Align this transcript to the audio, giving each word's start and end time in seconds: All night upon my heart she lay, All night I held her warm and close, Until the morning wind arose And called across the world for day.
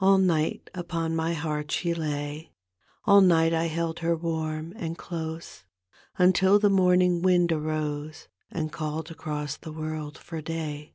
All 0.00 0.18
night 0.18 0.68
upon 0.74 1.14
my 1.14 1.34
heart 1.34 1.70
she 1.70 1.94
lay, 1.94 2.50
All 3.04 3.20
night 3.20 3.54
I 3.54 3.66
held 3.66 4.00
her 4.00 4.16
warm 4.16 4.72
and 4.74 4.98
close, 4.98 5.62
Until 6.18 6.58
the 6.58 6.68
morning 6.68 7.22
wind 7.22 7.52
arose 7.52 8.26
And 8.50 8.72
called 8.72 9.08
across 9.12 9.56
the 9.56 9.70
world 9.70 10.18
for 10.18 10.40
day. 10.40 10.94